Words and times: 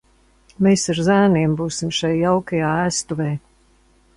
Mēs 0.67 0.85
ar 0.93 1.01
zēniem 1.09 1.53
būsim 1.59 1.93
šai 1.99 2.11
jaukajā 2.15 2.73
ēstuvē! 2.89 3.29